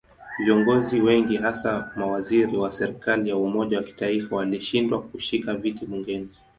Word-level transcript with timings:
Viongozi 0.43 1.01
wengi 1.01 1.37
hasa 1.37 1.91
mawaziri 1.95 2.57
wa 2.57 2.71
serikali 2.71 3.29
ya 3.29 3.37
umoja 3.37 3.77
wa 3.77 3.83
kitaifa 3.83 4.35
walishindwa 4.35 5.01
kushika 5.01 5.53
viti 5.53 5.85
bungeni. 5.85 6.29